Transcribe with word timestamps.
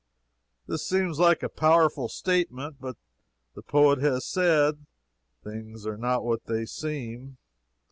This 0.65 0.83
seems 0.89 1.19
like 1.19 1.43
a 1.43 1.47
powerful 1.47 2.09
statement, 2.09 2.77
but 2.79 2.97
the 3.53 3.61
poet 3.61 3.99
has 3.99 4.25
said, 4.25 4.87
"Things 5.43 5.85
are 5.85 5.95
not 5.95 6.23
what 6.23 6.45
they 6.45 6.65
seem." 6.65 7.37